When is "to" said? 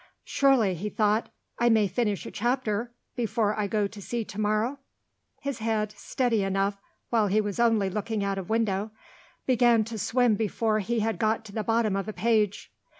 3.85-4.01, 4.25-4.41, 9.83-9.99, 11.45-11.51